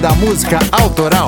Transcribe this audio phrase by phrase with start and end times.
[0.00, 1.26] Da Música Autoral.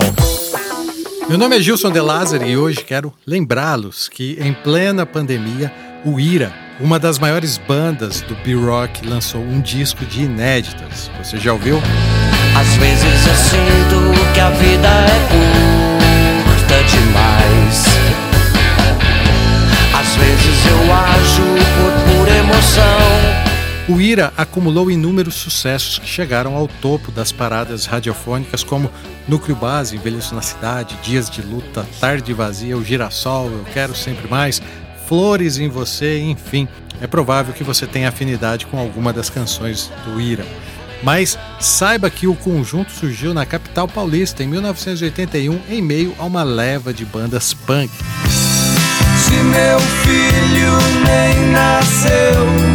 [1.28, 5.72] Meu nome é Gilson De Lázaro e hoje quero lembrá-los que, em plena pandemia,
[6.04, 11.10] o Ira, uma das maiores bandas do B-Rock, lançou um disco de inéditas.
[11.18, 11.82] Você já ouviu?
[12.56, 15.28] Às vezes eu sinto que a vida é
[16.44, 17.89] curta demais.
[23.90, 28.88] O Ira acumulou inúmeros sucessos que chegaram ao topo das paradas radiofônicas, como
[29.26, 34.28] Núcleo Base, Envelheço na Cidade, Dias de Luta, Tarde Vazia, O Girassol, Eu Quero Sempre
[34.28, 34.62] Mais,
[35.08, 36.68] Flores em Você, enfim.
[37.00, 40.46] É provável que você tenha afinidade com alguma das canções do Ira.
[41.02, 46.44] Mas saiba que o conjunto surgiu na capital paulista em 1981 em meio a uma
[46.44, 47.90] leva de bandas punk.
[49.18, 52.69] Se meu filho nem nasceu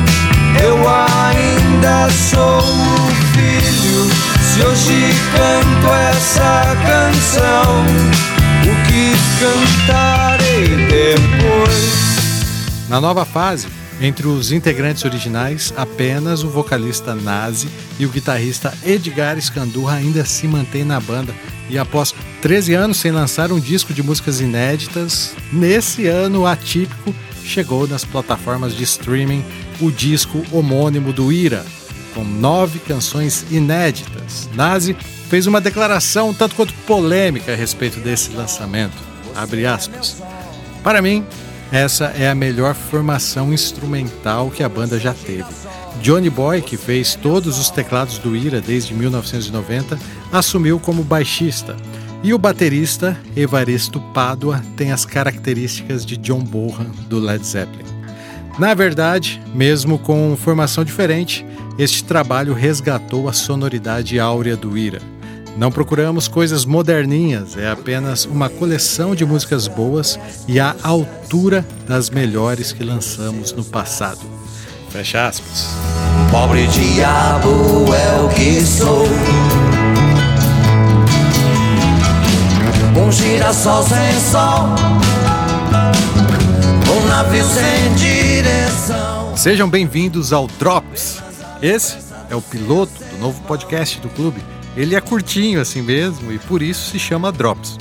[0.63, 4.09] eu ainda sou o filho.
[4.41, 7.85] Se hoje canto essa canção,
[8.63, 12.05] o que cantarei depois?
[12.87, 13.67] Na nova fase,
[13.99, 20.47] entre os integrantes originais, apenas o vocalista Nazi e o guitarrista Edgar Scandurra ainda se
[20.47, 21.33] mantêm na banda.
[21.69, 27.13] E após 13 anos sem lançar um disco de músicas inéditas, nesse ano atípico
[27.45, 29.45] chegou nas plataformas de streaming
[29.79, 31.63] o disco homônimo do Ira,
[32.13, 34.49] com nove canções inéditas.
[34.53, 34.95] Nazi
[35.29, 38.97] fez uma declaração tanto quanto polêmica a respeito desse lançamento.
[39.35, 40.21] Abre aspas.
[40.83, 41.25] Para mim,
[41.71, 45.45] essa é a melhor formação instrumental que a banda já teve.
[46.01, 49.97] Johnny Boy, que fez todos os teclados do Ira desde 1990,
[50.31, 51.75] assumiu como baixista.
[52.25, 57.85] E o baterista Evaristo Pádua tem as características de John Bonham do Led Zeppelin.
[58.57, 61.45] Na verdade, mesmo com formação diferente,
[61.77, 65.03] este trabalho resgatou a sonoridade áurea do Ira.
[65.55, 72.09] Não procuramos coisas moderninhas, é apenas uma coleção de músicas boas e à altura das
[72.09, 74.21] melhores que lançamos no passado.
[74.89, 75.67] Fecha aspas.
[76.31, 79.05] Pobre diabo é o que sou.
[82.97, 84.69] Um girassol sem sol
[86.89, 89.35] um navio sem direção.
[89.35, 91.21] Sejam bem-vindos ao Drops.
[91.61, 91.97] Esse
[92.29, 94.41] é o piloto do novo podcast do clube.
[94.77, 97.77] Ele é curtinho assim mesmo e por isso se chama Drops.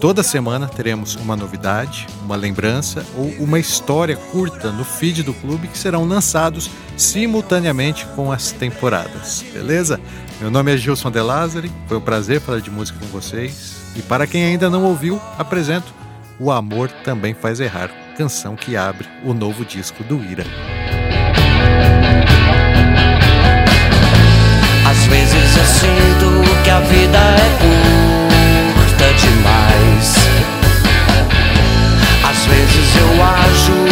[0.00, 5.68] Toda semana teremos uma novidade, uma lembrança ou uma história curta no feed do clube
[5.68, 10.00] que serão lançados simultaneamente com as temporadas, beleza?
[10.40, 13.79] Meu nome é Gilson De Lázari, foi um prazer falar de música com vocês.
[13.94, 15.92] E para quem ainda não ouviu, apresento
[16.38, 20.44] O Amor Também Faz Errar, canção que abre o novo disco do Ira.
[24.88, 27.48] Às vezes eu sinto que a vida é
[28.74, 30.14] curta demais.
[32.28, 33.89] Às vezes eu ajo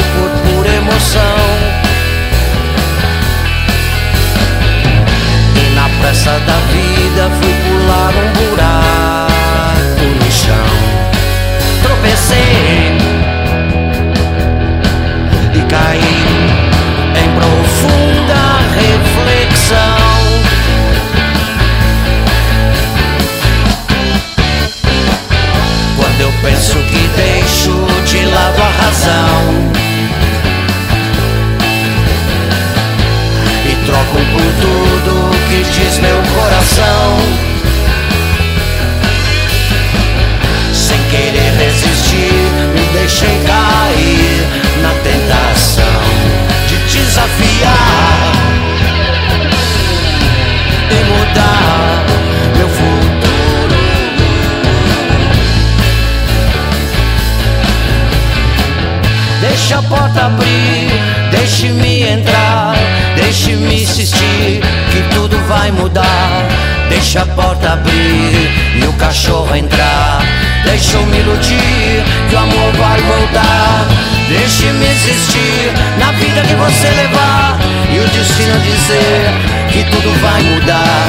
[59.68, 60.88] Deixa a porta abrir,
[61.30, 62.74] deixe-me entrar,
[63.16, 66.48] deixe-me insistir que tudo vai mudar.
[66.88, 68.50] Deixa a porta abrir
[68.82, 70.22] e o cachorro entrar.
[70.64, 73.84] Deixa eu me iludir que o amor vai voltar.
[74.30, 77.58] Deixe-me existir na vida que você levar
[77.92, 79.30] e o destino dizer
[79.70, 81.08] que tudo vai mudar.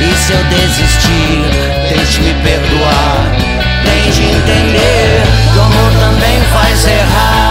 [0.00, 1.42] E se eu desistir,
[1.88, 3.26] deixe me perdoar.
[3.82, 5.22] Tente entender
[5.52, 7.47] que o amor também faz errar.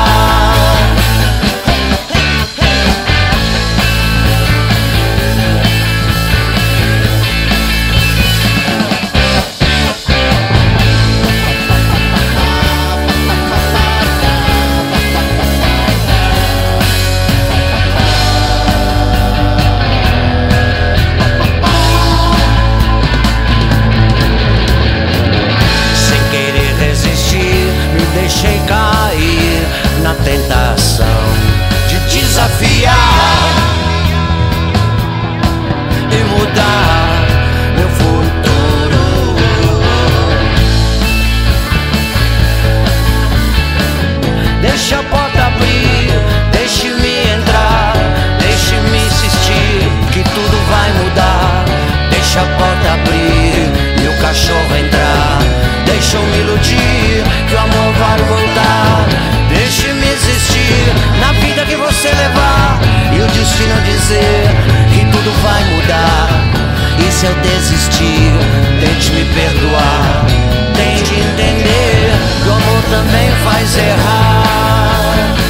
[67.17, 68.31] Se eu desistir,
[68.79, 70.23] tente me perdoar.
[70.75, 72.11] Tente entender
[72.43, 75.46] que o amor também faz errar.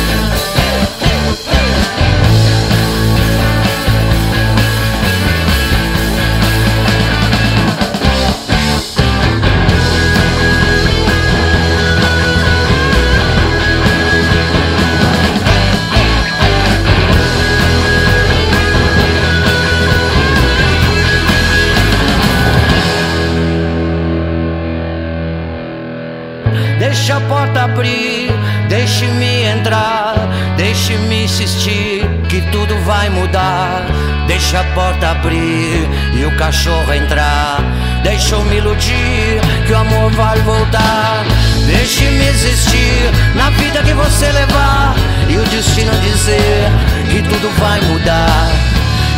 [27.77, 28.31] Abrir,
[28.67, 30.15] deixe-me entrar,
[30.57, 33.85] deixe-me insistir que tudo vai mudar.
[34.25, 37.59] Deixa a porta abrir e o cachorro entrar.
[38.03, 41.23] Deixa eu me iludir que o amor vai voltar.
[41.67, 44.95] Deixe-me existir na vida que você levar
[45.29, 46.69] e o destino dizer
[47.11, 48.49] que tudo vai mudar.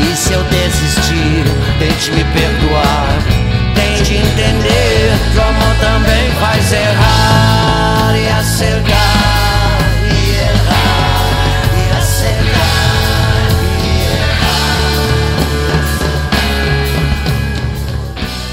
[0.02, 1.46] E se eu desistir,
[1.80, 3.08] tente me perdoar.
[3.74, 7.29] Tente entender que o amor também faz errar